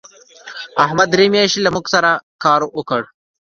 احمد 0.85 1.07
درې 1.11 1.25
میاشتې 1.33 1.59
له 1.63 1.69
موږ 1.75 1.85
سره 1.93 2.09
کار 2.43 2.61
وکړ. 2.77 3.01